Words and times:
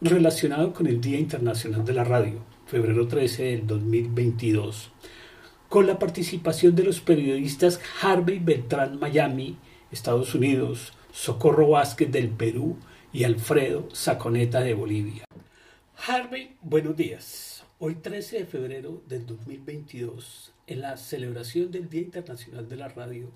relacionado 0.00 0.72
con 0.72 0.86
el 0.86 0.98
Día 0.98 1.18
Internacional 1.18 1.84
de 1.84 1.92
la 1.92 2.04
Radio, 2.04 2.38
febrero 2.64 3.06
13 3.06 3.42
del 3.42 3.66
2022, 3.66 4.90
con 5.68 5.86
la 5.86 5.98
participación 5.98 6.74
de 6.74 6.84
los 6.84 7.00
periodistas 7.00 7.78
Harvey 8.00 8.38
Beltrán 8.38 8.98
Miami, 8.98 9.58
Estados 9.90 10.34
Unidos, 10.34 10.94
Socorro 11.12 11.68
Vázquez 11.68 12.10
del 12.10 12.30
Perú 12.30 12.78
y 13.12 13.24
Alfredo 13.24 13.88
Saconeta 13.92 14.60
de 14.60 14.72
Bolivia. 14.72 15.24
Harvey, 16.06 16.56
buenos 16.62 16.96
días. 16.96 17.64
Hoy 17.78 17.96
13 17.96 18.38
de 18.38 18.46
febrero 18.46 19.02
del 19.06 19.26
2022, 19.26 20.54
en 20.66 20.80
la 20.80 20.96
celebración 20.96 21.70
del 21.70 21.90
Día 21.90 22.00
Internacional 22.00 22.70
de 22.70 22.76
la 22.76 22.88
Radio, 22.88 23.28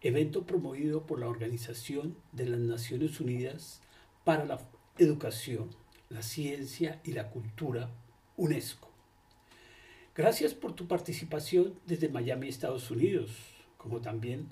evento 0.00 0.42
promovido 0.42 1.06
por 1.06 1.20
la 1.20 1.28
Organización 1.28 2.16
de 2.32 2.46
las 2.46 2.58
Naciones 2.58 3.20
Unidas 3.20 3.80
para 4.24 4.44
la 4.44 4.58
Educación, 4.98 5.70
la 6.10 6.22
Ciencia 6.22 7.00
y 7.02 7.12
la 7.12 7.30
Cultura, 7.30 7.88
UNESCO. 8.36 8.90
Gracias 10.14 10.52
por 10.52 10.74
tu 10.74 10.86
participación 10.86 11.80
desde 11.86 12.10
Miami, 12.10 12.48
Estados 12.48 12.90
Unidos, 12.90 13.30
como 13.78 14.02
también 14.02 14.48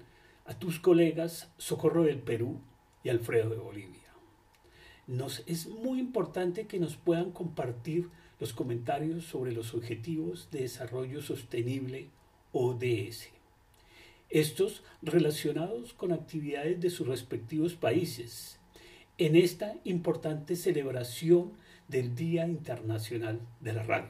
a 0.46 0.58
tus 0.58 0.80
colegas 0.80 1.52
Socorro 1.58 2.04
del 2.04 2.20
Perú 2.20 2.58
y 3.04 3.10
Alfredo 3.10 3.50
de 3.50 3.58
Bolivia. 3.58 4.14
Nos 5.06 5.42
es 5.46 5.66
muy 5.66 5.98
importante 5.98 6.66
que 6.66 6.78
nos 6.78 6.96
puedan 6.96 7.32
compartir 7.32 8.08
los 8.38 8.54
comentarios 8.54 9.26
sobre 9.26 9.52
los 9.52 9.74
Objetivos 9.74 10.48
de 10.50 10.60
Desarrollo 10.60 11.20
Sostenible 11.20 12.08
ODS. 12.52 13.28
Estos 14.30 14.84
relacionados 15.02 15.92
con 15.92 16.12
actividades 16.12 16.80
de 16.80 16.88
sus 16.88 17.06
respectivos 17.06 17.74
países 17.74 18.59
en 19.20 19.36
esta 19.36 19.74
importante 19.84 20.56
celebración 20.56 21.52
del 21.88 22.14
Día 22.14 22.48
Internacional 22.48 23.40
de 23.60 23.72
la 23.74 23.82
Radio. 23.82 24.08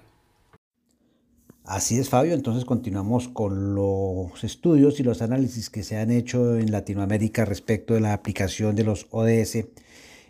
Así 1.65 1.99
es, 1.99 2.09
Fabio. 2.09 2.35
Entonces 2.35 2.65
continuamos 2.65 3.29
con 3.29 3.75
los 3.75 4.45
estudios 4.45 5.01
y 5.01 5.03
los 5.03 5.21
análisis 5.21 5.69
que 5.69 5.83
se 5.83 5.97
han 5.97 6.13
hecho 6.13 6.57
en 6.57 6.71
Latinoamérica 6.71 7.45
respecto 7.45 7.95
de 7.95 8.01
la 8.01 8.13
aplicación 8.13 8.77
de 8.77 8.85
los 8.85 9.09
ODS. 9.11 9.67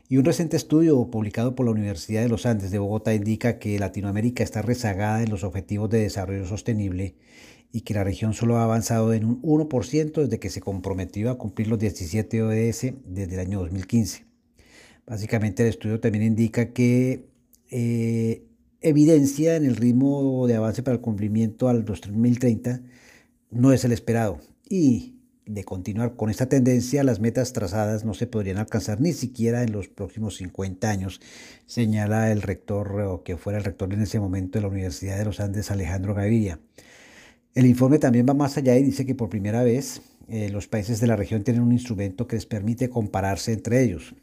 Y 0.08 0.16
un 0.16 0.24
reciente 0.24 0.56
estudio 0.56 1.10
publicado 1.10 1.54
por 1.54 1.66
la 1.66 1.72
Universidad 1.72 2.22
de 2.22 2.30
los 2.30 2.46
Andes 2.46 2.70
de 2.70 2.78
Bogotá 2.78 3.12
indica 3.12 3.58
que 3.58 3.78
Latinoamérica 3.78 4.42
está 4.42 4.62
rezagada 4.62 5.22
en 5.22 5.30
los 5.30 5.44
objetivos 5.44 5.90
de 5.90 6.00
desarrollo 6.00 6.46
sostenible 6.46 7.16
y 7.70 7.82
que 7.82 7.94
la 7.94 8.02
región 8.02 8.32
solo 8.32 8.56
ha 8.56 8.64
avanzado 8.64 9.12
en 9.12 9.26
un 9.26 9.42
1% 9.42 10.22
desde 10.22 10.40
que 10.40 10.48
se 10.48 10.62
comprometió 10.62 11.30
a 11.30 11.36
cumplir 11.36 11.68
los 11.68 11.78
17 11.78 12.42
ODS 12.42 12.94
desde 13.04 13.34
el 13.34 13.40
año 13.40 13.60
2015. 13.60 14.29
Básicamente 15.06 15.62
el 15.62 15.70
estudio 15.70 16.00
también 16.00 16.24
indica 16.24 16.72
que 16.72 17.28
eh, 17.70 18.44
evidencia 18.80 19.56
en 19.56 19.64
el 19.64 19.76
ritmo 19.76 20.46
de 20.46 20.56
avance 20.56 20.82
para 20.82 20.96
el 20.96 21.00
cumplimiento 21.00 21.68
al 21.68 21.84
2030 21.84 22.80
no 23.50 23.72
es 23.72 23.84
el 23.84 23.92
esperado. 23.92 24.38
Y 24.68 25.16
de 25.46 25.64
continuar 25.64 26.14
con 26.14 26.30
esta 26.30 26.48
tendencia, 26.48 27.02
las 27.02 27.20
metas 27.20 27.52
trazadas 27.52 28.04
no 28.04 28.14
se 28.14 28.26
podrían 28.26 28.58
alcanzar 28.58 29.00
ni 29.00 29.12
siquiera 29.12 29.62
en 29.62 29.72
los 29.72 29.88
próximos 29.88 30.36
50 30.36 30.88
años, 30.88 31.20
señala 31.66 32.30
el 32.30 32.42
rector, 32.42 33.00
o 33.00 33.22
que 33.24 33.36
fuera 33.36 33.58
el 33.58 33.64
rector 33.64 33.92
en 33.92 34.02
ese 34.02 34.20
momento 34.20 34.58
de 34.58 34.62
la 34.62 34.68
Universidad 34.68 35.18
de 35.18 35.24
los 35.24 35.40
Andes, 35.40 35.70
Alejandro 35.70 36.14
Gaviria. 36.14 36.60
El 37.54 37.66
informe 37.66 37.98
también 37.98 38.26
va 38.28 38.34
más 38.34 38.56
allá 38.56 38.76
y 38.76 38.84
dice 38.84 39.04
que 39.04 39.16
por 39.16 39.28
primera 39.28 39.64
vez 39.64 40.02
eh, 40.28 40.50
los 40.50 40.68
países 40.68 41.00
de 41.00 41.08
la 41.08 41.16
región 41.16 41.42
tienen 41.42 41.62
un 41.62 41.72
instrumento 41.72 42.28
que 42.28 42.36
les 42.36 42.46
permite 42.46 42.88
compararse 42.88 43.52
entre 43.52 43.82
ellos. 43.82 44.14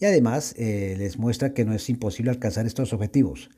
Y 0.00 0.06
además 0.06 0.54
eh, 0.58 0.96
les 0.98 1.18
muestra 1.18 1.54
que 1.54 1.64
no 1.64 1.74
es 1.74 1.88
imposible 1.88 2.30
alcanzar 2.30 2.66
estos 2.66 2.92
objetivos 2.92 3.50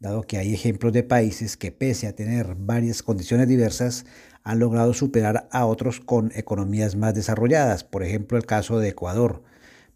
dado 0.00 0.22
que 0.22 0.38
hay 0.38 0.52
ejemplos 0.52 0.92
de 0.92 1.02
países 1.02 1.56
que 1.56 1.72
pese 1.72 2.06
a 2.06 2.14
tener 2.14 2.54
varias 2.54 3.02
condiciones 3.02 3.48
diversas, 3.48 4.04
han 4.42 4.58
logrado 4.58 4.94
superar 4.94 5.48
a 5.50 5.66
otros 5.66 6.00
con 6.00 6.32
economías 6.34 6.96
más 6.96 7.14
desarrolladas. 7.14 7.84
Por 7.84 8.02
ejemplo, 8.02 8.38
el 8.38 8.46
caso 8.46 8.78
de 8.78 8.90
Ecuador, 8.90 9.42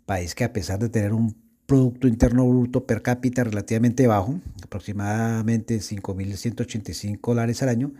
país 0.06 0.34
que 0.34 0.44
a 0.44 0.52
pesar 0.52 0.78
de 0.78 0.88
tener 0.88 1.12
un 1.12 1.36
Producto 1.66 2.08
Interno 2.08 2.48
Bruto 2.48 2.84
per 2.84 3.00
cápita 3.00 3.44
relativamente 3.44 4.08
bajo, 4.08 4.40
aproximadamente 4.64 5.78
5.185 5.78 7.20
dólares 7.22 7.62
al 7.62 7.68
año, 7.68 7.92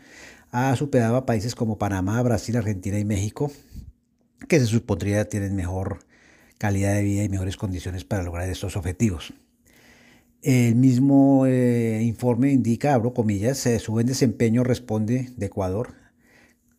ha 0.51 0.75
superado 0.75 1.15
a 1.15 1.25
países 1.25 1.55
como 1.55 1.79
Panamá, 1.79 2.21
Brasil, 2.21 2.57
Argentina 2.57 2.99
y 2.99 3.05
México, 3.05 3.53
que 4.49 4.59
se 4.59 4.67
supondría 4.67 5.29
tienen 5.29 5.55
mejor 5.55 6.01
calidad 6.61 6.95
de 6.95 7.03
vida 7.03 7.25
y 7.25 7.31
mejores 7.31 7.57
condiciones 7.57 8.05
para 8.05 8.23
lograr 8.23 8.51
estos 8.51 8.77
objetivos. 8.77 9.33
El 10.43 10.75
mismo 10.77 11.47
eh, 11.47 12.03
informe 12.03 12.53
indica, 12.53 12.93
abro 12.93 13.15
comillas, 13.15 13.67
su 13.79 13.93
buen 13.93 14.07
desempeño 14.07 14.63
responde 14.63 15.31
de 15.39 15.47
Ecuador, 15.47 15.95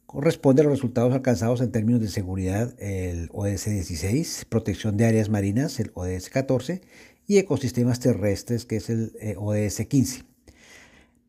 corresponde 0.06 0.62
a 0.62 0.66
los 0.66 0.74
resultados 0.74 1.14
alcanzados 1.16 1.62
en 1.62 1.72
términos 1.72 2.00
de 2.00 2.10
seguridad, 2.10 2.76
el 2.80 3.30
ODS 3.34 3.66
16, 3.66 4.46
protección 4.50 4.98
de 4.98 5.06
áreas 5.06 5.30
marinas, 5.30 5.80
el 5.80 5.90
ODS 5.96 6.30
14, 6.30 6.82
y 7.26 7.40
ecosistemas 7.40 8.00
terrestres, 8.00 8.66
que 8.66 8.76
es 8.76 8.90
el 8.92 9.14
eh, 9.20 9.34
ODS 9.36 9.88
15. 9.88 10.31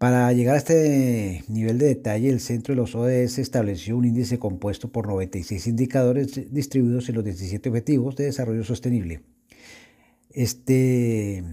Para 0.02 0.32
llegar 0.32 0.56
a 0.56 0.58
este 0.58 1.44
nivel 1.46 1.78
de 1.78 1.86
detalle, 1.86 2.28
el 2.28 2.40
centro 2.40 2.74
de 2.74 2.80
los 2.80 2.96
ODS 2.96 3.38
estableció 3.38 3.96
un 3.96 4.04
índice 4.04 4.36
compuesto 4.36 4.90
por 4.90 5.06
96 5.06 5.68
indicadores 5.68 6.52
distribuidos 6.52 7.08
en 7.08 7.14
los 7.14 7.24
17 7.24 7.68
objetivos 7.68 8.16
de 8.16 8.24
desarrollo 8.24 8.64
sostenible. 8.64 9.20
Este 10.32 11.44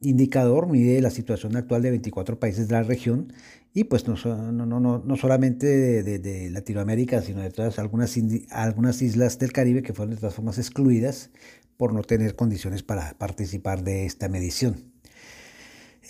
indicador 0.00 0.66
mide 0.66 1.02
la 1.02 1.10
situación 1.10 1.56
actual 1.56 1.82
de 1.82 1.90
24 1.90 2.40
países 2.40 2.68
de 2.68 2.72
la 2.72 2.84
región 2.84 3.34
y 3.74 3.84
pues 3.84 4.08
no, 4.08 4.16
solamente 4.16 5.66
de, 6.02 6.50
Latinoamérica, 6.50 7.20
sino 7.20 7.42
de 7.42 7.50
todas 7.50 7.78
algunas, 7.78 8.16
algunas 8.48 9.02
islas 9.02 9.38
del 9.38 9.52
Caribe 9.52 9.82
que 9.82 9.92
fueron 9.92 10.14
de 10.14 10.20
todas 10.22 10.34
formas 10.34 10.56
excluidas 10.56 11.28
por 11.76 11.92
no 11.92 12.02
tener 12.02 12.34
condiciones 12.34 12.82
para 12.82 13.12
participar 13.18 13.84
de 13.84 14.06
esta 14.06 14.30
medición. 14.30 14.87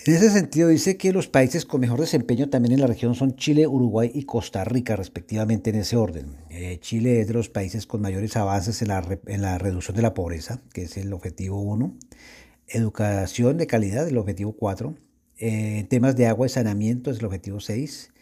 En 0.07 0.15
ese 0.15 0.31
sentido, 0.31 0.69
dice 0.69 0.97
que 0.97 1.13
los 1.13 1.29
países 1.29 1.67
con 1.67 1.81
mejor 1.81 2.01
desempeño 2.01 2.49
también 2.49 2.73
en 2.73 2.81
la 2.81 2.87
región 2.87 3.15
son 3.15 3.37
Chile, 3.37 3.67
Uruguay 3.67 4.11
y 4.15 4.25
Costa 4.25 4.65
Rica, 4.65 4.97
respectivamente 4.97 5.71
en 5.71 5.77
ese 5.77 5.97
orden. 5.97 6.37
Eh, 6.51 6.79
Chile 6.81 7.21
es 7.21 7.29
de 7.29 7.35
los 7.35 7.49
países 7.49 7.87
con 7.87 8.01
mayores 8.01 8.37
avances 8.37 8.81
en 8.81 8.89
la, 8.89 9.19
en 9.27 9.43
la 9.43 9.59
reducción 9.59 9.97
de 9.97 10.03
la 10.03 10.15
pobreza, 10.15 10.63
que 10.73 10.83
es 10.83 10.97
el 10.97 11.13
objetivo 11.13 11.61
1 11.61 11.97
educación 12.69 13.57
de 13.57 13.67
calidad, 13.67 14.07
el 14.07 14.19
objetivo 14.19 14.53
4, 14.53 14.95
en 15.39 15.87
temas 15.87 16.17
de 16.17 16.27
agua 16.27 16.47
y 16.47 16.51
saneamiento, 16.51 17.11
es 17.11 17.19
el 17.19 17.27
objetivo 17.27 17.61
6, 17.61 18.13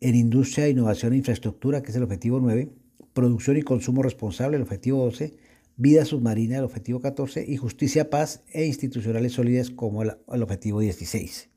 en 0.00 0.14
industria, 0.14 0.68
innovación 0.68 1.12
e 1.12 1.16
infraestructura, 1.16 1.82
que 1.82 1.90
es 1.90 1.96
el 1.96 2.02
objetivo 2.02 2.40
9, 2.40 2.70
producción 3.12 3.56
y 3.56 3.62
consumo 3.62 4.02
responsable, 4.02 4.56
el 4.56 4.62
objetivo 4.62 5.04
12, 5.04 5.34
vida 5.76 6.04
submarina, 6.04 6.58
el 6.58 6.64
objetivo 6.64 7.00
14, 7.00 7.44
y 7.46 7.56
justicia, 7.56 8.10
paz 8.10 8.42
e 8.52 8.66
institucionales 8.66 9.32
sólidas 9.32 9.70
como 9.70 10.02
el, 10.02 10.12
objetivo 10.42 10.80
16. 10.80 11.48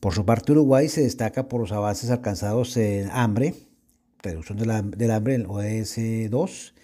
Por 0.00 0.14
su 0.14 0.24
parte, 0.24 0.52
Uruguay 0.52 0.88
se 0.88 1.02
destaca 1.02 1.48
por 1.48 1.60
los 1.60 1.72
avances 1.72 2.10
alcanzados 2.10 2.76
en 2.76 3.08
hambre, 3.10 3.54
reducción 4.22 4.58
del 4.58 5.10
hambre, 5.10 5.34
el 5.34 5.46
ODS 5.46 6.30
2, 6.30 6.74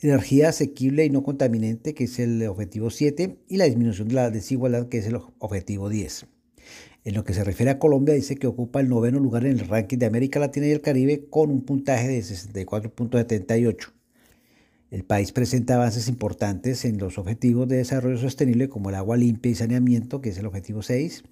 energía 0.00 0.48
asequible 0.48 1.04
y 1.04 1.10
no 1.10 1.22
contaminante, 1.22 1.94
que 1.94 2.04
es 2.04 2.18
el 2.18 2.46
objetivo 2.46 2.90
7, 2.90 3.38
y 3.48 3.56
la 3.56 3.64
disminución 3.64 4.08
de 4.08 4.14
la 4.14 4.30
desigualdad, 4.30 4.88
que 4.88 4.98
es 4.98 5.06
el 5.06 5.18
objetivo 5.38 5.88
10. 5.88 6.26
En 7.04 7.14
lo 7.14 7.24
que 7.24 7.32
se 7.32 7.44
refiere 7.44 7.70
a 7.70 7.78
Colombia, 7.78 8.14
dice 8.14 8.36
que 8.36 8.46
ocupa 8.46 8.80
el 8.80 8.88
noveno 8.88 9.18
lugar 9.20 9.46
en 9.46 9.58
el 9.58 9.68
ranking 9.68 9.98
de 9.98 10.06
América 10.06 10.38
Latina 10.38 10.66
y 10.66 10.72
el 10.72 10.82
Caribe 10.82 11.28
con 11.30 11.50
un 11.50 11.64
puntaje 11.64 12.08
de 12.08 12.18
64.78. 12.18 13.99
El 14.90 15.04
país 15.04 15.30
presenta 15.30 15.76
avances 15.76 16.08
importantes 16.08 16.84
en 16.84 16.98
los 16.98 17.16
objetivos 17.16 17.68
de 17.68 17.76
desarrollo 17.76 18.18
sostenible 18.18 18.68
como 18.68 18.88
el 18.88 18.96
agua 18.96 19.16
limpia 19.16 19.52
y 19.52 19.54
saneamiento, 19.54 20.20
que 20.20 20.30
es 20.30 20.38
el 20.38 20.46
objetivo 20.46 20.82
6, 20.82 21.22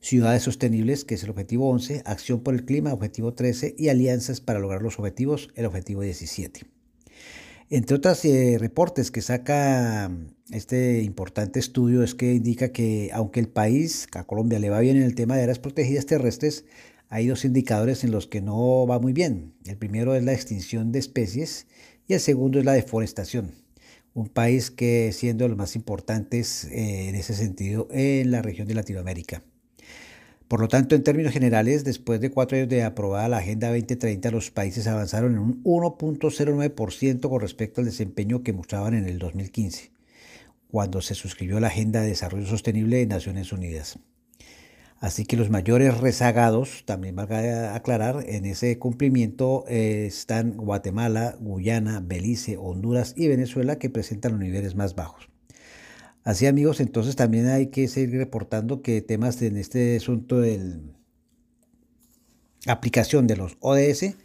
ciudades 0.00 0.42
sostenibles, 0.42 1.04
que 1.04 1.16
es 1.16 1.22
el 1.22 1.28
objetivo 1.30 1.68
11, 1.68 2.02
acción 2.06 2.40
por 2.40 2.54
el 2.54 2.64
clima, 2.64 2.94
objetivo 2.94 3.34
13, 3.34 3.74
y 3.76 3.90
alianzas 3.90 4.40
para 4.40 4.58
lograr 4.58 4.80
los 4.80 4.98
objetivos, 4.98 5.50
el 5.54 5.66
objetivo 5.66 6.00
17. 6.00 6.62
Entre 7.68 7.96
otros 7.96 8.24
eh, 8.24 8.56
reportes 8.58 9.10
que 9.10 9.20
saca 9.20 10.10
este 10.50 11.02
importante 11.02 11.58
estudio 11.58 12.02
es 12.02 12.14
que 12.14 12.32
indica 12.32 12.72
que 12.72 13.10
aunque 13.12 13.40
el 13.40 13.48
país, 13.48 14.06
a 14.14 14.24
Colombia 14.24 14.58
le 14.58 14.70
va 14.70 14.80
bien 14.80 14.96
en 14.96 15.02
el 15.02 15.14
tema 15.14 15.36
de 15.36 15.42
áreas 15.42 15.58
protegidas 15.58 16.06
terrestres, 16.06 16.64
hay 17.10 17.26
dos 17.26 17.44
indicadores 17.44 18.04
en 18.04 18.12
los 18.12 18.26
que 18.26 18.40
no 18.40 18.86
va 18.86 18.98
muy 18.98 19.12
bien. 19.12 19.52
El 19.66 19.76
primero 19.76 20.14
es 20.14 20.24
la 20.24 20.32
extinción 20.32 20.92
de 20.92 21.00
especies 21.00 21.66
y 22.08 22.14
el 22.14 22.20
segundo 22.20 22.58
es 22.58 22.64
la 22.64 22.72
deforestación. 22.72 23.52
Un 24.14 24.28
país 24.28 24.70
que 24.70 25.12
siendo 25.12 25.46
los 25.46 25.56
más 25.56 25.76
importantes 25.76 26.64
eh, 26.64 27.08
en 27.08 27.14
ese 27.14 27.34
sentido 27.34 27.86
en 27.90 28.30
la 28.30 28.42
región 28.42 28.66
de 28.66 28.74
Latinoamérica. 28.74 29.42
Por 30.48 30.60
lo 30.60 30.68
tanto, 30.68 30.94
en 30.94 31.04
términos 31.04 31.34
generales, 31.34 31.84
después 31.84 32.20
de 32.22 32.30
cuatro 32.30 32.56
años 32.56 32.70
de 32.70 32.82
aprobada 32.82 33.28
la 33.28 33.36
Agenda 33.36 33.68
2030, 33.68 34.30
los 34.30 34.50
países 34.50 34.86
avanzaron 34.86 35.32
en 35.32 35.38
un 35.40 35.62
1.09% 35.62 37.28
con 37.28 37.40
respecto 37.40 37.82
al 37.82 37.84
desempeño 37.84 38.42
que 38.42 38.54
mostraban 38.54 38.94
en 38.94 39.06
el 39.06 39.18
2015. 39.18 39.92
cuando 40.70 41.00
se 41.00 41.14
suscribió 41.14 41.60
la 41.60 41.68
Agenda 41.68 42.02
de 42.02 42.08
Desarrollo 42.08 42.46
Sostenible 42.46 42.98
de 42.98 43.06
Naciones 43.06 43.52
Unidas. 43.52 43.98
Así 45.00 45.24
que 45.24 45.36
los 45.36 45.48
mayores 45.48 45.98
rezagados, 45.98 46.82
también 46.84 47.14
valga 47.14 47.74
aclarar, 47.74 48.24
en 48.26 48.46
ese 48.46 48.78
cumplimiento 48.78 49.64
eh, 49.68 50.06
están 50.06 50.56
Guatemala, 50.56 51.36
Guyana, 51.38 52.00
Belice, 52.04 52.56
Honduras 52.56 53.14
y 53.16 53.28
Venezuela 53.28 53.78
que 53.78 53.90
presentan 53.90 54.32
los 54.32 54.40
niveles 54.40 54.74
más 54.74 54.96
bajos. 54.96 55.28
Así 56.24 56.46
amigos, 56.46 56.80
entonces 56.80 57.14
también 57.14 57.46
hay 57.46 57.68
que 57.68 57.86
seguir 57.86 58.18
reportando 58.18 58.82
que 58.82 59.00
temas 59.00 59.40
en 59.40 59.56
este 59.56 59.96
asunto 59.96 60.40
de 60.40 60.80
aplicación 62.66 63.26
de 63.26 63.36
los 63.36 63.56
ODS 63.60 64.16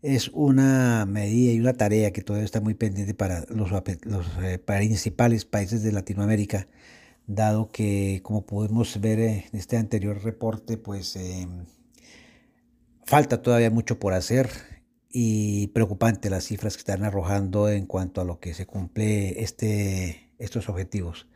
es 0.00 0.28
una 0.28 1.06
medida 1.06 1.52
y 1.52 1.60
una 1.60 1.72
tarea 1.72 2.12
que 2.12 2.22
todavía 2.22 2.44
está 2.44 2.60
muy 2.60 2.74
pendiente 2.74 3.14
para 3.14 3.44
los, 3.48 3.70
eh, 4.42 4.58
principales 4.58 5.44
países 5.44 5.82
de 5.82 5.92
Latinoamérica 5.92 6.68
dado 7.26 7.70
que, 7.70 8.20
como 8.22 8.44
podemos 8.46 9.00
ver 9.00 9.18
en 9.20 9.44
este 9.52 9.76
anterior 9.76 10.22
reporte, 10.22 10.76
pues 10.76 11.16
em, 11.16 11.64
falta 13.04 13.42
todavía 13.42 13.70
mucho 13.70 13.98
por 13.98 14.12
hacer 14.12 14.50
y 15.10 15.68
preocupante 15.68 16.30
las 16.30 16.44
cifras 16.44 16.74
que 16.74 16.80
están 16.80 17.04
arrojando 17.04 17.68
en 17.68 17.86
cuanto 17.86 18.20
a 18.20 18.24
lo 18.24 18.40
que 18.40 18.54
se 18.54 18.66
cumple 18.66 19.42
este, 19.42 20.30
estos 20.38 20.68
objetivos. 20.68 21.28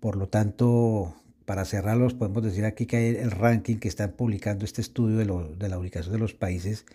Por 0.00 0.16
lo 0.16 0.28
tanto, 0.28 1.16
para 1.44 1.64
cerrarlos, 1.64 2.14
podemos 2.14 2.44
decir 2.44 2.64
aquí 2.64 2.86
que 2.86 3.20
el 3.20 3.30
ranking 3.30 3.76
que 3.76 3.88
están 3.88 4.12
publicando 4.12 4.64
este 4.64 4.80
estudio 4.80 5.18
de, 5.18 5.68
la 5.68 5.78
ubicación 5.78 6.12
de 6.12 6.20
los 6.20 6.34
países 6.34 6.86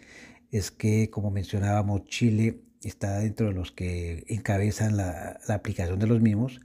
es 0.51 0.71
que, 0.71 1.09
como 1.09 1.31
mencionábamos, 1.31 2.05
Chile 2.05 2.61
está 2.83 3.19
dentro 3.19 3.47
de 3.47 3.53
los 3.53 3.71
que 3.71 4.23
encabezan 4.27 4.97
la 4.97 5.39
aplicación 5.49 5.99
de 5.99 6.07
los 6.07 6.21
mismos 6.21 6.61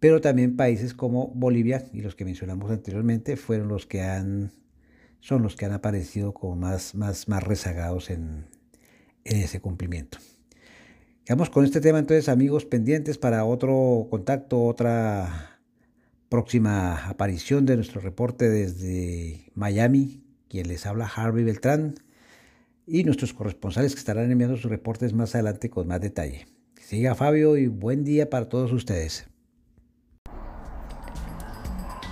pero 0.00 0.22
también 0.22 0.56
países 0.56 0.94
como 0.94 1.28
Bolivia 1.28 1.84
y 1.92 2.00
los 2.00 2.16
que 2.16 2.24
mencionamos 2.24 2.70
anteriormente 2.70 3.36
fueron 3.36 3.68
los 3.68 3.86
que 3.86 4.00
han 4.00 4.50
son 5.20 5.42
los 5.42 5.54
que 5.54 5.66
han 5.66 5.72
aparecido 5.72 6.32
como 6.32 6.56
más, 6.56 6.94
más, 6.94 7.28
más 7.28 7.42
rezagados 7.42 8.08
en, 8.08 8.46
ese 9.24 9.60
cumplimiento. 9.60 10.16
Quedamos 11.24 11.50
con 11.50 11.66
este 11.66 11.82
tema 11.82 11.98
entonces 11.98 12.30
amigos 12.30 12.64
pendientes 12.64 13.18
para 13.18 13.44
otro 13.44 14.08
contacto, 14.10 14.64
otra 14.64 15.60
próxima 16.30 17.06
aparición 17.06 17.66
de 17.66 17.76
nuestro 17.76 18.00
reporte 18.00 18.48
desde 18.48 19.50
Miami, 19.54 20.24
quien 20.48 20.68
les 20.68 20.86
habla 20.86 21.06
Harvey 21.06 21.44
Beltrán 21.44 21.94
y 22.86 23.04
nuestros 23.04 23.34
corresponsales 23.34 23.92
que 23.92 23.98
estarán 23.98 24.30
enviando 24.30 24.56
sus 24.56 24.70
reportes 24.70 25.12
más 25.12 25.34
adelante 25.34 25.68
con 25.68 25.86
más 25.86 26.00
detalle. 26.00 26.46
Siga 26.80 27.14
Fabio 27.14 27.58
y 27.58 27.66
buen 27.68 28.04
día 28.04 28.30
para 28.30 28.48
todos 28.48 28.72
ustedes. 28.72 29.30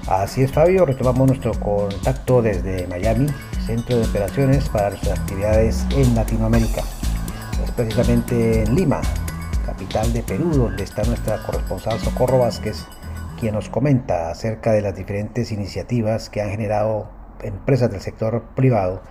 Así 0.09 0.43
es, 0.43 0.51
Fabio, 0.51 0.87
retomamos 0.87 1.27
nuestro 1.27 1.53
contacto 1.61 2.41
desde 2.41 2.87
Miami, 2.87 3.27
centro 3.67 3.99
de 3.99 4.07
operaciones 4.07 4.67
para 4.71 4.89
nuestras 4.89 5.19
actividades 5.19 5.85
en 5.91 6.15
Latinoamérica. 6.15 6.83
Es 7.63 7.71
precisamente 7.73 8.63
en 8.63 8.75
Lima, 8.75 9.03
capital 9.67 10.11
de 10.15 10.23
Perú, 10.23 10.51
donde 10.55 10.85
está 10.85 11.03
nuestra 11.05 11.43
corresponsal 11.43 12.01
Socorro 12.01 12.39
Vázquez, 12.39 12.87
quien 13.39 13.55
nos 13.55 13.69
comenta 13.69 14.31
acerca 14.31 14.73
de 14.73 14.81
las 14.81 14.97
diferentes 14.97 15.53
iniciativas 15.53 16.31
que 16.31 16.41
han 16.41 16.49
generado 16.53 17.11
empresas 17.43 17.91
del 17.91 18.01
sector 18.01 18.43
privado 18.57 19.03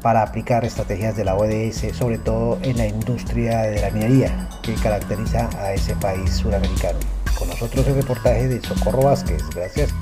para 0.00 0.22
aplicar 0.22 0.64
estrategias 0.64 1.16
de 1.16 1.24
la 1.24 1.34
ODS, 1.34 1.92
sobre 1.92 2.18
todo 2.18 2.56
en 2.62 2.76
la 2.76 2.86
industria 2.86 3.62
de 3.62 3.80
la 3.80 3.90
minería 3.90 4.48
que 4.62 4.74
caracteriza 4.74 5.50
a 5.58 5.72
ese 5.72 5.96
país 5.96 6.30
suramericano. 6.30 7.00
Con 7.36 7.48
nosotros 7.48 7.84
el 7.88 7.96
reportaje 7.96 8.46
de 8.46 8.60
Socorro 8.60 9.02
Vázquez. 9.02 9.42
Gracias 9.56 9.92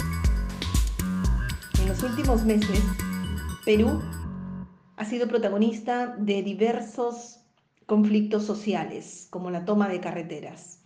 los 2.00 2.10
últimos 2.10 2.44
meses, 2.44 2.80
Perú 3.64 4.00
ha 4.96 5.04
sido 5.04 5.26
protagonista 5.26 6.14
de 6.16 6.44
diversos 6.44 7.40
conflictos 7.86 8.44
sociales, 8.44 9.26
como 9.30 9.50
la 9.50 9.64
toma 9.64 9.88
de 9.88 9.98
carreteras. 9.98 10.80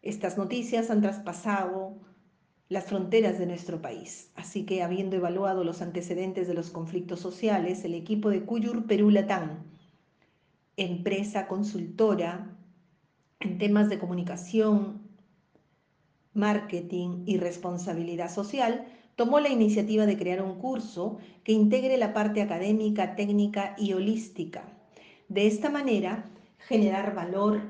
Estas 0.00 0.38
noticias 0.38 0.88
han 0.90 1.02
traspasado 1.02 1.98
las 2.70 2.84
fronteras 2.84 3.38
de 3.38 3.44
nuestro 3.44 3.82
país, 3.82 4.30
así 4.36 4.64
que 4.64 4.82
habiendo 4.82 5.16
evaluado 5.16 5.64
los 5.64 5.82
antecedentes 5.82 6.48
de 6.48 6.54
los 6.54 6.70
conflictos 6.70 7.20
sociales, 7.20 7.84
el 7.84 7.92
equipo 7.92 8.30
de 8.30 8.44
Cuyur 8.44 8.86
Perú 8.86 9.10
Latán, 9.10 9.64
empresa 10.76 11.46
consultora 11.46 12.56
en 13.40 13.58
temas 13.58 13.90
de 13.90 13.98
comunicación, 13.98 15.02
marketing 16.32 17.24
y 17.26 17.36
responsabilidad 17.36 18.32
social, 18.32 18.86
tomó 19.20 19.38
la 19.38 19.50
iniciativa 19.50 20.06
de 20.06 20.16
crear 20.16 20.40
un 20.40 20.54
curso 20.54 21.18
que 21.44 21.52
integre 21.52 21.98
la 21.98 22.14
parte 22.14 22.40
académica, 22.40 23.16
técnica 23.16 23.74
y 23.76 23.92
holística. 23.92 24.64
De 25.28 25.46
esta 25.46 25.68
manera, 25.68 26.24
generar 26.56 27.14
valor 27.14 27.60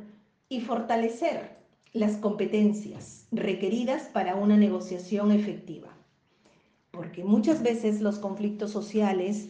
y 0.49 0.61
fortalecer 0.61 1.56
las 1.93 2.19
competencias 2.19 3.26
requeridas 3.32 4.05
para 4.05 4.37
una 4.37 4.56
negociación 4.56 5.32
efectiva. 5.32 5.88
Porque 6.93 7.25
muchas 7.25 7.64
veces 7.64 8.00
los 8.00 8.20
conflictos 8.20 8.70
sociales 8.70 9.49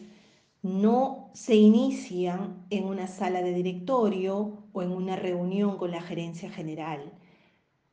no 0.63 1.29
se 1.35 1.53
inician 1.53 2.65
en 2.71 2.85
una 2.85 3.05
sala 3.05 3.43
de 3.43 3.53
directorio 3.53 4.57
o 4.73 4.81
en 4.81 4.91
una 4.91 5.17
reunión 5.17 5.77
con 5.77 5.91
la 5.91 6.01
gerencia 6.01 6.49
general 6.49 7.11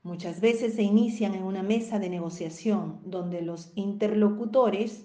Muchas 0.08 0.40
veces 0.40 0.72
se 0.72 0.82
inician 0.82 1.34
en 1.34 1.42
una 1.42 1.62
mesa 1.62 1.98
de 1.98 2.08
negociación 2.08 2.98
donde 3.04 3.42
los 3.42 3.72
interlocutores 3.74 5.04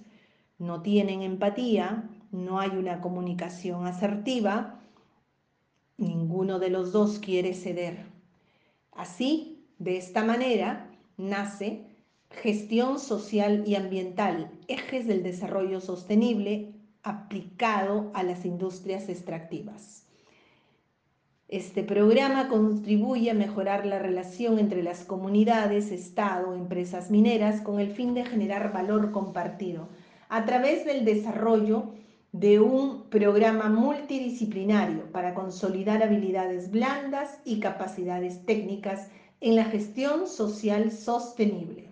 no 0.57 0.81
tienen 0.81 1.21
empatía, 1.23 2.09
no 2.31 2.61
hay 2.61 2.69
una 2.69 3.01
comunicación 3.01 3.85
asertiva, 3.85 4.79
ninguno 5.97 6.57
de 6.57 6.69
los 6.69 6.93
dos 6.93 7.19
quiere 7.19 7.53
ceder. 7.53 8.05
Así, 8.93 9.65
de 9.77 9.97
esta 9.97 10.23
manera, 10.23 10.89
nace 11.17 11.85
gestión 12.29 12.97
social 12.97 13.65
y 13.67 13.75
ambiental, 13.75 14.51
ejes 14.69 15.05
del 15.05 15.21
desarrollo 15.21 15.81
sostenible 15.81 16.75
aplicado 17.03 18.09
a 18.13 18.23
las 18.23 18.45
industrias 18.45 19.09
extractivas. 19.09 20.02
Este 21.49 21.83
programa 21.83 22.47
contribuye 22.47 23.29
a 23.29 23.33
mejorar 23.35 23.85
la 23.85 23.99
relación 23.99 24.59
entre 24.59 24.81
las 24.81 25.03
comunidades, 25.03 25.91
Estado, 25.91 26.53
empresas 26.53 27.11
mineras, 27.11 27.61
con 27.61 27.79
el 27.79 27.91
fin 27.91 28.13
de 28.13 28.25
generar 28.25 28.71
valor 28.71 29.11
compartido 29.11 29.89
a 30.29 30.45
través 30.45 30.85
del 30.85 31.05
desarrollo 31.05 31.93
de 32.31 32.59
un 32.59 33.09
programa 33.09 33.69
multidisciplinario 33.69 35.11
para 35.11 35.35
consolidar 35.35 36.01
habilidades 36.01 36.71
blandas 36.71 37.39
y 37.45 37.59
capacidades 37.59 38.43
técnicas 38.45 39.09
en 39.39 39.55
la 39.55 39.65
gestión 39.65 40.25
social 40.25 40.91
sostenible. 40.91 41.89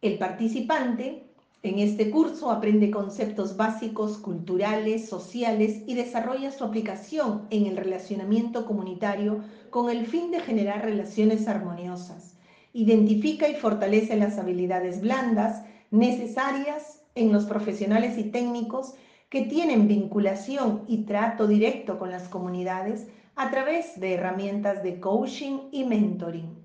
El 0.00 0.18
participante 0.18 1.27
en 1.64 1.80
este 1.80 2.08
curso 2.10 2.52
aprende 2.52 2.88
conceptos 2.90 3.56
básicos, 3.56 4.16
culturales, 4.18 5.08
sociales 5.08 5.82
y 5.88 5.94
desarrolla 5.94 6.52
su 6.52 6.62
aplicación 6.62 7.48
en 7.50 7.66
el 7.66 7.76
relacionamiento 7.76 8.64
comunitario 8.64 9.40
con 9.70 9.90
el 9.90 10.06
fin 10.06 10.30
de 10.30 10.38
generar 10.38 10.84
relaciones 10.84 11.48
armoniosas. 11.48 12.36
Identifica 12.72 13.48
y 13.48 13.56
fortalece 13.56 14.16
las 14.16 14.38
habilidades 14.38 15.00
blandas 15.00 15.64
necesarias 15.90 17.02
en 17.16 17.32
los 17.32 17.44
profesionales 17.46 18.18
y 18.18 18.24
técnicos 18.30 18.94
que 19.28 19.42
tienen 19.42 19.88
vinculación 19.88 20.84
y 20.86 20.98
trato 21.06 21.48
directo 21.48 21.98
con 21.98 22.10
las 22.10 22.28
comunidades 22.28 23.08
a 23.34 23.50
través 23.50 23.98
de 23.98 24.14
herramientas 24.14 24.84
de 24.84 25.00
coaching 25.00 25.68
y 25.72 25.84
mentoring 25.84 26.57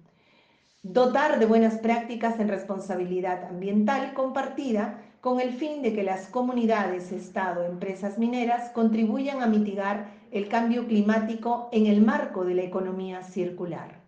dotar 0.83 1.39
de 1.39 1.45
buenas 1.45 1.77
prácticas 1.77 2.39
en 2.41 2.49
responsabilidad 2.49 3.45
ambiental 3.45 4.13
compartida 4.13 4.99
con 5.21 5.39
el 5.39 5.53
fin 5.53 5.81
de 5.81 5.93
que 5.93 6.03
las 6.03 6.27
comunidades, 6.27 7.13
Estado, 7.13 7.63
empresas 7.63 8.17
mineras 8.17 8.69
contribuyan 8.71 9.41
a 9.41 9.47
mitigar 9.47 10.07
el 10.31 10.49
cambio 10.49 10.85
climático 10.85 11.69
en 11.71 11.87
el 11.87 12.01
marco 12.01 12.43
de 12.43 12.55
la 12.55 12.63
economía 12.63 13.23
circular. 13.23 14.01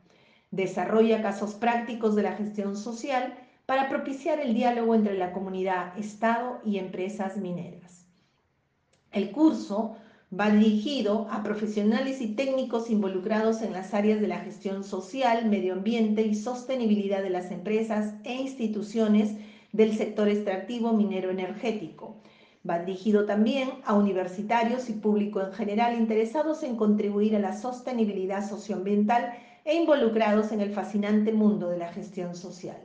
Desarrolla 0.52 1.22
casos 1.22 1.54
prácticos 1.54 2.14
de 2.14 2.24
la 2.24 2.34
gestión 2.34 2.76
social 2.76 3.34
para 3.66 3.88
propiciar 3.88 4.42
el 4.42 4.54
diálogo 4.54 4.96
entre 4.96 5.18
la 5.18 5.32
comunidad, 5.32 5.98
Estado 5.98 6.60
y 6.66 6.78
empresas 6.78 7.38
mineras. 7.38 8.06
El 9.14 9.32
curso 9.32 9.96
va 10.32 10.50
dirigido 10.50 11.28
a 11.30 11.44
profesionales 11.44 12.20
y 12.20 12.36
técnicos 12.36 12.90
involucrados 12.90 13.62
en 13.62 13.74
las 13.74 13.94
áreas 13.94 14.20
de 14.20 14.28
la 14.28 14.40
gestión 14.40 14.84
social, 14.84 15.50
medio 15.50 15.74
ambiente 15.74 16.24
y 16.24 16.36
sostenibilidad 16.36 17.22
de 17.22 17.30
las 17.30 17.52
empresas 17.52 18.16
e 18.24 18.34
instituciones 18.34 19.36
del 19.72 19.96
sector 19.96 20.28
extractivo 20.28 20.94
minero 20.94 21.30
energético. 21.30 22.16
Va 22.68 22.80
dirigido 22.80 23.26
también 23.26 23.70
a 23.86 23.94
universitarios 23.94 24.90
y 24.90 24.94
público 24.94 25.42
en 25.42 25.54
general 25.54 25.98
interesados 25.98 26.64
en 26.64 26.76
contribuir 26.76 27.36
a 27.36 27.40
la 27.40 27.56
sostenibilidad 27.56 28.48
socioambiental 28.48 29.34
e 29.64 29.76
involucrados 29.76 30.52
en 30.52 30.62
el 30.62 30.72
fascinante 30.72 31.32
mundo 31.32 31.70
de 31.70 31.78
la 31.78 31.94
gestión 31.94 32.36
social. 32.36 32.78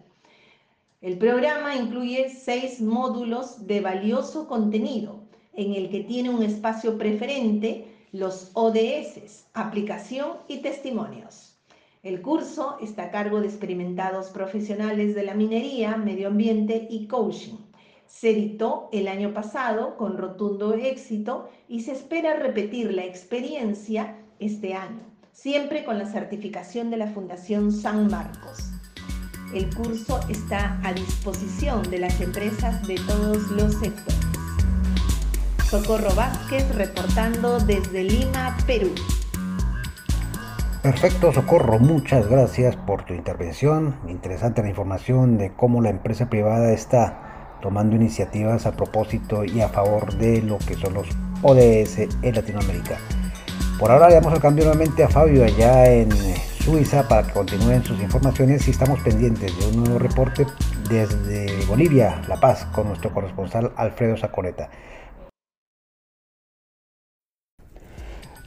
El 1.00 1.16
programa 1.16 1.76
incluye 1.76 2.28
seis 2.28 2.82
módulos 2.82 3.66
de 3.66 3.80
valioso 3.80 4.46
contenido, 4.46 5.19
en 5.54 5.74
el 5.74 5.90
que 5.90 6.00
tiene 6.00 6.30
un 6.30 6.42
espacio 6.42 6.98
preferente 6.98 7.86
los 8.12 8.50
ODS, 8.54 9.46
aplicación 9.54 10.32
y 10.48 10.58
testimonios. 10.58 11.56
El 12.02 12.22
curso 12.22 12.78
está 12.80 13.04
a 13.04 13.10
cargo 13.10 13.40
de 13.40 13.46
experimentados 13.46 14.28
profesionales 14.28 15.14
de 15.14 15.22
la 15.22 15.34
minería, 15.34 15.96
medio 15.96 16.28
ambiente 16.28 16.88
y 16.90 17.06
coaching. 17.06 17.56
Se 18.06 18.30
editó 18.30 18.88
el 18.90 19.06
año 19.06 19.32
pasado 19.34 19.96
con 19.96 20.16
rotundo 20.16 20.74
éxito 20.74 21.48
y 21.68 21.82
se 21.82 21.92
espera 21.92 22.34
repetir 22.34 22.92
la 22.92 23.04
experiencia 23.04 24.16
este 24.40 24.74
año, 24.74 25.02
siempre 25.32 25.84
con 25.84 25.98
la 25.98 26.06
certificación 26.06 26.90
de 26.90 26.96
la 26.96 27.08
Fundación 27.08 27.70
San 27.70 28.08
Marcos. 28.08 28.70
El 29.54 29.72
curso 29.74 30.20
está 30.28 30.80
a 30.82 30.92
disposición 30.92 31.82
de 31.90 31.98
las 31.98 32.20
empresas 32.20 32.86
de 32.88 32.94
todos 33.06 33.50
los 33.50 33.74
sectores. 33.74 34.29
Socorro 35.70 36.12
Vázquez 36.16 36.68
reportando 36.74 37.60
desde 37.60 38.02
Lima, 38.02 38.56
Perú. 38.66 38.90
Perfecto, 40.82 41.32
Socorro. 41.32 41.78
Muchas 41.78 42.26
gracias 42.26 42.74
por 42.74 43.04
tu 43.04 43.14
intervención. 43.14 43.94
Interesante 44.08 44.62
la 44.62 44.68
información 44.68 45.38
de 45.38 45.52
cómo 45.52 45.80
la 45.80 45.90
empresa 45.90 46.28
privada 46.28 46.72
está 46.72 47.58
tomando 47.62 47.94
iniciativas 47.94 48.66
a 48.66 48.72
propósito 48.72 49.44
y 49.44 49.60
a 49.60 49.68
favor 49.68 50.12
de 50.14 50.42
lo 50.42 50.58
que 50.58 50.74
son 50.74 50.94
los 50.94 51.06
ODS 51.42 51.98
en 52.22 52.34
Latinoamérica. 52.34 52.98
Por 53.78 53.92
ahora 53.92 54.08
le 54.08 54.16
damos 54.16 54.34
el 54.34 54.40
cambio 54.40 54.64
nuevamente 54.64 55.04
a 55.04 55.08
Fabio 55.08 55.44
allá 55.44 55.88
en 55.88 56.10
Suiza 56.64 57.06
para 57.06 57.28
que 57.28 57.32
continúen 57.32 57.84
sus 57.84 58.00
informaciones 58.00 58.66
y 58.66 58.72
estamos 58.72 58.98
pendientes 59.02 59.56
de 59.56 59.68
un 59.68 59.84
nuevo 59.84 60.00
reporte 60.00 60.48
desde 60.88 61.64
Bolivia, 61.66 62.22
La 62.26 62.40
Paz, 62.40 62.66
con 62.72 62.88
nuestro 62.88 63.14
corresponsal 63.14 63.72
Alfredo 63.76 64.16
Saconeta. 64.16 64.68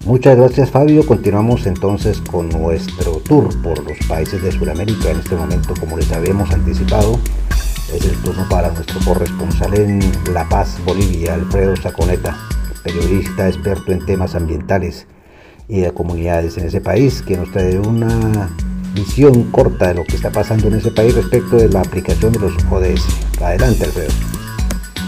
Muchas 0.05 0.35
gracias 0.35 0.69
Fabio. 0.69 1.05
Continuamos 1.05 1.65
entonces 1.65 2.19
con 2.19 2.49
nuestro 2.49 3.21
tour 3.25 3.49
por 3.61 3.81
los 3.85 3.97
países 4.05 4.43
de 4.43 4.51
Sudamérica. 4.51 5.09
En 5.09 5.19
este 5.19 5.33
momento, 5.33 5.73
como 5.79 5.95
les 5.97 6.11
habíamos 6.11 6.51
anticipado, 6.51 7.17
es 7.93 8.03
el 8.03 8.21
turno 8.21 8.45
para 8.49 8.69
nuestro 8.71 8.99
corresponsal 9.05 9.73
en 9.75 10.01
La 10.33 10.47
Paz, 10.49 10.77
Bolivia, 10.85 11.35
Alfredo 11.35 11.77
Saconeta, 11.77 12.37
periodista 12.83 13.47
experto 13.47 13.93
en 13.93 14.05
temas 14.05 14.35
ambientales 14.35 15.07
y 15.69 15.79
de 15.79 15.93
comunidades 15.93 16.57
en 16.57 16.65
ese 16.65 16.81
país, 16.81 17.21
que 17.21 17.37
nos 17.37 17.49
trae 17.51 17.79
una 17.79 18.49
visión 18.93 19.51
corta 19.51 19.87
de 19.87 19.93
lo 19.93 20.03
que 20.03 20.17
está 20.17 20.31
pasando 20.31 20.67
en 20.67 20.73
ese 20.75 20.91
país 20.91 21.15
respecto 21.15 21.55
de 21.55 21.69
la 21.69 21.79
aplicación 21.79 22.33
de 22.33 22.39
los 22.39 22.53
ODS. 22.69 23.05
Adelante, 23.41 23.85
Alfredo. 23.85 24.42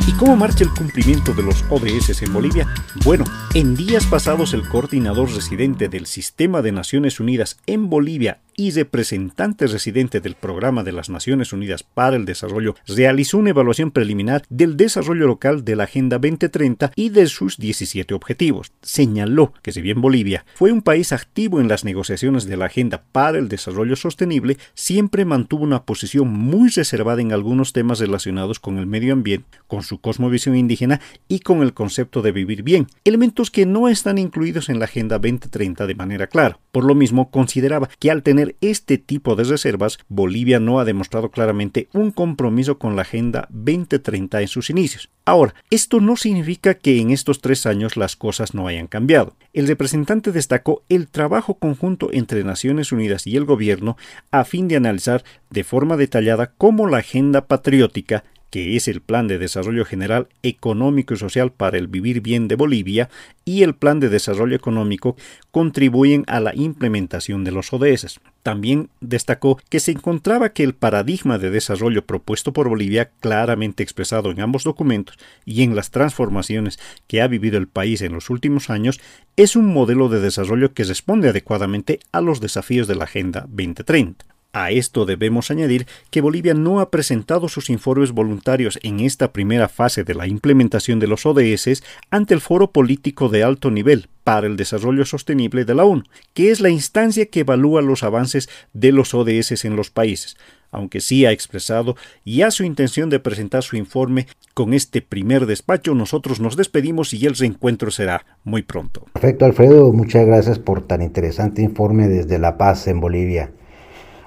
¿Y 0.07 0.13
cómo 0.13 0.35
marcha 0.35 0.63
el 0.63 0.69
cumplimiento 0.69 1.33
de 1.33 1.41
los 1.41 1.65
ODS 1.69 2.21
en 2.21 2.31
Bolivia? 2.31 2.67
Bueno, 3.03 3.25
en 3.55 3.75
días 3.75 4.05
pasados 4.05 4.53
el 4.53 4.67
coordinador 4.69 5.33
residente 5.33 5.89
del 5.89 6.05
Sistema 6.05 6.61
de 6.61 6.71
Naciones 6.71 7.19
Unidas 7.19 7.57
en 7.65 7.89
Bolivia 7.89 8.39
y 8.57 8.71
representante 8.71 9.67
residente 9.67 10.21
del 10.21 10.35
Programa 10.35 10.83
de 10.83 10.91
las 10.91 11.09
Naciones 11.09 11.53
Unidas 11.53 11.83
para 11.83 12.15
el 12.15 12.25
Desarrollo 12.25 12.75
realizó 12.87 13.37
una 13.37 13.51
evaluación 13.51 13.91
preliminar 13.91 14.43
del 14.49 14.77
desarrollo 14.77 15.27
local 15.27 15.65
de 15.65 15.75
la 15.75 15.83
Agenda 15.83 16.17
2030 16.17 16.91
y 16.95 17.09
de 17.09 17.27
sus 17.27 17.57
17 17.57 18.13
objetivos. 18.13 18.71
Señaló 18.81 19.53
que 19.61 19.71
si 19.71 19.81
bien 19.81 20.01
Bolivia 20.01 20.45
fue 20.55 20.71
un 20.71 20.81
país 20.81 21.11
activo 21.11 21.59
en 21.59 21.67
las 21.67 21.83
negociaciones 21.83 22.45
de 22.45 22.57
la 22.57 22.65
Agenda 22.65 23.03
para 23.11 23.37
el 23.37 23.49
Desarrollo 23.49 23.95
Sostenible, 23.95 24.57
siempre 24.73 25.25
mantuvo 25.25 25.63
una 25.63 25.83
posición 25.83 26.29
muy 26.29 26.69
reservada 26.69 27.21
en 27.21 27.33
algunos 27.33 27.73
temas 27.73 27.99
relacionados 27.99 28.59
con 28.59 28.77
el 28.77 28.87
medio 28.87 29.13
ambiente, 29.13 29.59
con 29.67 29.83
su 29.83 29.99
cosmovisión 29.99 30.55
indígena 30.55 31.01
y 31.27 31.39
con 31.39 31.61
el 31.61 31.73
concepto 31.73 32.21
de 32.21 32.31
vivir 32.31 32.63
bien, 32.63 32.87
elementos 33.03 33.51
que 33.51 33.65
no 33.65 33.87
están 33.87 34.17
incluidos 34.17 34.69
en 34.69 34.79
la 34.79 34.85
Agenda 34.85 35.17
2030 35.17 35.87
de 35.87 35.95
manera 35.95 36.27
clara. 36.27 36.59
Por 36.71 36.85
lo 36.85 36.95
mismo, 36.95 37.31
consideraba 37.31 37.89
que 37.99 38.11
al 38.11 38.23
tener 38.23 38.44
este 38.61 38.97
tipo 38.97 39.35
de 39.35 39.45
reservas, 39.45 39.97
Bolivia 40.07 40.59
no 40.59 40.79
ha 40.79 40.85
demostrado 40.85 41.31
claramente 41.31 41.87
un 41.93 42.11
compromiso 42.11 42.77
con 42.77 42.95
la 42.95 43.01
Agenda 43.03 43.47
2030 43.49 44.41
en 44.41 44.47
sus 44.47 44.69
inicios. 44.69 45.09
Ahora, 45.25 45.55
esto 45.71 45.99
no 45.99 46.17
significa 46.17 46.75
que 46.75 46.99
en 46.99 47.09
estos 47.09 47.41
tres 47.41 47.65
años 47.65 47.97
las 47.97 48.15
cosas 48.15 48.53
no 48.53 48.67
hayan 48.67 48.85
cambiado. 48.85 49.35
El 49.53 49.67
representante 49.67 50.31
destacó 50.31 50.83
el 50.87 51.07
trabajo 51.07 51.55
conjunto 51.55 52.09
entre 52.11 52.43
Naciones 52.43 52.91
Unidas 52.91 53.25
y 53.25 53.35
el 53.35 53.45
gobierno 53.45 53.97
a 54.29 54.45
fin 54.45 54.67
de 54.67 54.75
analizar 54.75 55.23
de 55.49 55.63
forma 55.63 55.97
detallada 55.97 56.53
cómo 56.57 56.87
la 56.87 56.97
agenda 56.97 57.47
patriótica 57.47 58.23
que 58.55 58.77
es 58.77 58.87
el 58.87 59.01
Plan 59.01 59.27
de 59.27 59.37
Desarrollo 59.37 59.83
General 59.83 60.29
Económico 60.41 61.13
y 61.13 61.17
Social 61.17 61.51
para 61.51 61.77
el 61.77 61.89
Vivir 61.89 62.21
Bien 62.21 62.47
de 62.47 62.55
Bolivia 62.55 63.09
y 63.43 63.63
el 63.63 63.75
Plan 63.75 63.99
de 63.99 64.07
Desarrollo 64.07 64.55
Económico 64.55 65.17
contribuyen 65.51 66.23
a 66.27 66.39
la 66.39 66.55
implementación 66.55 67.43
de 67.43 67.51
los 67.51 67.73
ODS. 67.73 68.21
También 68.43 68.87
destacó 69.01 69.59
que 69.67 69.81
se 69.81 69.91
encontraba 69.91 70.53
que 70.53 70.63
el 70.63 70.73
paradigma 70.73 71.37
de 71.37 71.49
desarrollo 71.49 72.05
propuesto 72.05 72.53
por 72.53 72.69
Bolivia, 72.69 73.11
claramente 73.19 73.83
expresado 73.83 74.31
en 74.31 74.39
ambos 74.39 74.63
documentos 74.63 75.17
y 75.43 75.63
en 75.63 75.75
las 75.75 75.91
transformaciones 75.91 76.79
que 77.07 77.21
ha 77.21 77.27
vivido 77.27 77.57
el 77.57 77.67
país 77.67 78.01
en 78.03 78.13
los 78.13 78.29
últimos 78.29 78.69
años, 78.69 79.01
es 79.35 79.57
un 79.57 79.65
modelo 79.65 80.07
de 80.07 80.21
desarrollo 80.21 80.73
que 80.73 80.85
responde 80.85 81.27
adecuadamente 81.27 81.99
a 82.13 82.21
los 82.21 82.39
desafíos 82.39 82.87
de 82.87 82.95
la 82.95 83.03
Agenda 83.03 83.41
2030. 83.49 84.34
A 84.57 84.71
esto 84.71 85.05
debemos 85.05 85.51
añadir 85.51 85.85
que 86.11 86.21
Bolivia 86.21 86.53
no 86.53 86.79
ha 86.79 86.89
presentado 86.89 87.49
sus 87.49 87.69
informes 87.69 88.13
voluntarios 88.13 88.79
en 88.83 89.01
esta 89.01 89.33
primera 89.33 89.67
fase 89.67 90.05
de 90.05 90.15
la 90.15 90.27
implementación 90.27 90.97
de 91.01 91.07
los 91.07 91.25
ODS 91.25 91.83
ante 92.09 92.33
el 92.33 92.39
Foro 92.39 92.71
Político 92.71 93.27
de 93.27 93.43
Alto 93.43 93.69
Nivel 93.69 94.07
para 94.23 94.47
el 94.47 94.55
Desarrollo 94.55 95.03
Sostenible 95.03 95.65
de 95.65 95.75
la 95.75 95.83
ONU, 95.83 96.03
que 96.33 96.51
es 96.51 96.61
la 96.61 96.69
instancia 96.69 97.25
que 97.25 97.41
evalúa 97.41 97.81
los 97.81 98.03
avances 98.03 98.47
de 98.71 98.93
los 98.93 99.13
ODS 99.13 99.65
en 99.65 99.75
los 99.75 99.91
países, 99.91 100.37
aunque 100.71 101.01
sí 101.01 101.25
ha 101.25 101.33
expresado 101.33 101.97
ya 102.23 102.49
su 102.49 102.63
intención 102.63 103.09
de 103.09 103.19
presentar 103.19 103.61
su 103.61 103.75
informe 103.75 104.25
con 104.53 104.73
este 104.73 105.01
primer 105.01 105.47
despacho, 105.47 105.95
nosotros 105.95 106.39
nos 106.39 106.55
despedimos 106.55 107.13
y 107.13 107.25
el 107.25 107.35
reencuentro 107.35 107.91
será 107.91 108.25
muy 108.45 108.61
pronto. 108.61 109.03
Perfecto, 109.11 109.43
Alfredo, 109.43 109.91
muchas 109.91 110.25
gracias 110.25 110.59
por 110.59 110.87
tan 110.87 111.01
interesante 111.01 111.61
informe 111.61 112.07
desde 112.07 112.39
La 112.39 112.57
Paz 112.57 112.87
en 112.87 113.01
Bolivia. 113.01 113.51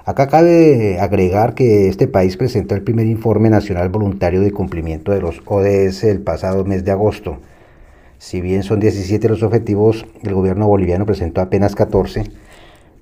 Acá 0.09 0.27
cabe 0.27 0.97
agregar 0.99 1.53
que 1.53 1.87
este 1.87 2.07
país 2.07 2.35
presentó 2.35 2.73
el 2.73 2.81
primer 2.81 3.05
informe 3.05 3.51
nacional 3.51 3.89
voluntario 3.89 4.41
de 4.41 4.51
cumplimiento 4.51 5.11
de 5.11 5.21
los 5.21 5.43
ODS 5.45 6.03
el 6.05 6.19
pasado 6.21 6.65
mes 6.65 6.83
de 6.83 6.89
agosto. 6.89 7.37
Si 8.17 8.41
bien 8.41 8.63
son 8.63 8.79
17 8.79 9.29
los 9.29 9.43
objetivos, 9.43 10.07
el 10.23 10.33
gobierno 10.33 10.67
boliviano 10.67 11.05
presentó 11.05 11.41
apenas 11.41 11.75
14, 11.75 12.23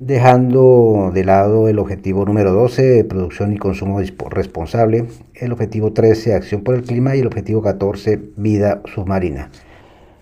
dejando 0.01 1.11
de 1.13 1.23
lado 1.23 1.69
el 1.69 1.79
objetivo 1.79 2.25
número 2.25 2.51
12 2.51 2.81
de 2.81 3.03
producción 3.05 3.53
y 3.53 3.57
consumo 3.57 4.01
responsable, 4.29 5.05
el 5.33 5.53
objetivo 5.53 5.93
13 5.93 6.33
acción 6.33 6.61
por 6.61 6.75
el 6.75 6.83
clima 6.83 7.15
y 7.15 7.21
el 7.21 7.27
objetivo 7.27 7.61
14 7.61 8.19
vida 8.35 8.81
submarina. 8.93 9.49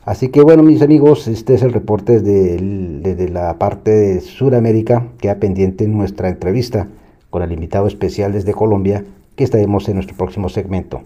Así 0.06 0.30
que 0.30 0.44
bueno, 0.44 0.62
mis 0.62 0.84
amigos, 0.84 1.28
este 1.28 1.56
es 1.56 1.64
el 1.64 1.74
reporte 1.74 2.20
desde, 2.22 3.30
la 3.30 3.58
parte 3.58 3.90
de 3.90 4.22
Sudamérica. 4.22 5.12
Queda 5.18 5.40
pendiente 5.40 5.88
nuestra 5.88 6.30
entrevista 6.30 6.88
con 7.32 7.42
el 7.42 7.52
invitado 7.52 7.88
especial 7.88 8.32
desde 8.32 8.54
Colombia, 8.54 9.04
que 9.36 9.44
estaremos 9.44 9.90
en 9.90 9.96
nuestro 9.96 10.16
próximo 10.16 10.48
segmento. 10.48 11.02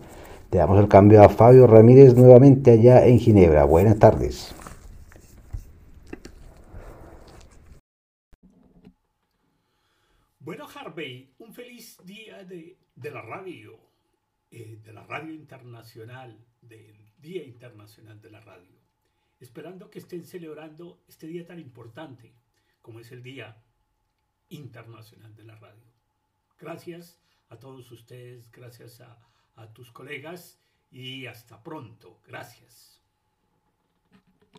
Le 0.52 0.58
damos 0.58 0.78
el 0.82 0.90
cambio 0.90 1.24
a 1.24 1.30
Fabio 1.30 1.66
Ramírez 1.66 2.14
nuevamente 2.16 2.72
allá 2.72 3.08
en 3.08 3.20
Ginebra. 3.20 3.64
Buenas 3.64 3.98
tardes. 4.00 4.54
Bueno, 10.42 10.68
Harvey, 10.76 11.36
un 11.40 11.54
feliz 11.54 11.98
día 12.04 12.44
de, 12.44 12.76
la 13.10 13.22
radio, 13.22 13.80
eh, 14.52 14.78
de 14.84 14.92
la 14.92 15.06
radio 15.06 15.34
internacional, 15.34 16.38
del 16.62 17.14
Día 17.18 17.46
Internacional 17.46 18.22
de 18.22 18.32
la 18.32 18.42
Radio 18.42 18.79
esperando 19.40 19.90
que 19.90 20.00
estén 20.00 20.26
celebrando 20.26 21.04
este 21.08 21.28
día 21.28 21.46
tan 21.46 21.60
importante 21.60 22.34
como 22.82 23.00
es 23.00 23.12
el 23.12 23.24
Día 23.24 23.64
Internacional 24.50 25.36
de 25.36 25.44
la 25.44 25.56
Radio. 25.56 25.94
Gracias 26.58 27.22
a 27.50 27.58
todos 27.58 27.92
ustedes, 27.92 28.52
gracias 28.52 29.02
a, 29.02 29.26
tus 29.74 29.92
colegas 29.92 30.58
y 30.90 31.26
hasta 31.26 31.62
pronto. 31.62 32.22
Gracias. 32.26 32.99